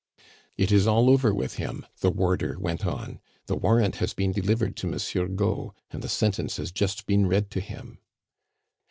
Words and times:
"It 0.57 0.71
is 0.71 0.87
all 0.87 1.11
over 1.11 1.31
with 1.31 1.57
him," 1.57 1.85
the 1.99 2.09
warder 2.09 2.57
went 2.59 2.87
on; 2.87 3.19
"the 3.45 3.55
warrant 3.55 3.97
has 3.97 4.15
been 4.15 4.31
delivered 4.31 4.75
to 4.77 4.87
Monsieur 4.87 5.27
Gault, 5.27 5.75
and 5.91 6.01
the 6.01 6.09
sentence 6.09 6.57
has 6.57 6.71
just 6.71 7.05
been 7.05 7.27
read 7.27 7.51
to 7.51 7.59
him." 7.59 7.99